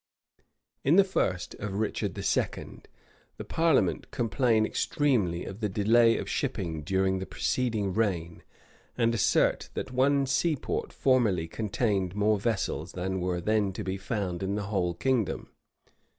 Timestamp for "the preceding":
7.19-7.93